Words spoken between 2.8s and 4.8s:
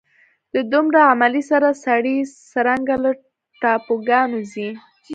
له ټاپوګانو ځي.